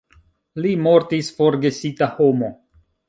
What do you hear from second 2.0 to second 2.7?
homo.